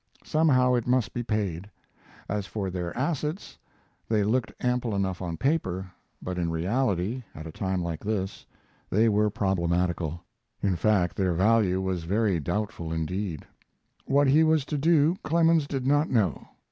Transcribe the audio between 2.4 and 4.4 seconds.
for their assets, they